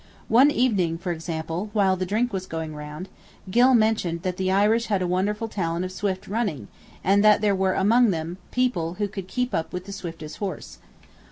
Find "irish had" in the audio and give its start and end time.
4.51-5.03